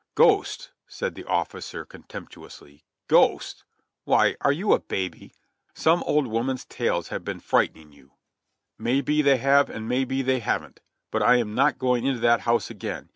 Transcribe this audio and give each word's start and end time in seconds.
"Ghosts," 0.15 0.71
said 0.87 1.13
the 1.13 1.25
officer 1.25 1.85
contemptuously; 1.85 2.83
"ghosts! 3.07 3.63
Why, 4.03 4.35
are 4.41 4.51
you 4.51 4.73
a 4.73 4.79
babv? 4.79 5.31
Some 5.75 6.01
old 6.07 6.25
woman's 6.25 6.65
tales 6.65 7.09
have 7.09 7.23
been 7.23 7.39
frightening 7.39 7.91
you!" 7.91 8.13
"May 8.79 9.01
be 9.01 9.21
they 9.21 9.37
have 9.37 9.69
and 9.69 9.87
may 9.87 10.03
be 10.05 10.23
they 10.23 10.39
haven't; 10.39 10.79
but 11.11 11.21
I 11.21 11.35
am 11.35 11.53
not 11.53 11.77
going 11.77 12.03
into 12.07 12.21
that 12.21 12.39
house 12.49 12.71
again. 12.71 13.09